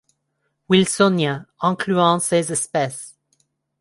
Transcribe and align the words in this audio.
Wilsonia, 0.67 1.35
incluant 1.61 2.17
ces 2.17 2.49
espèces. 2.51 3.19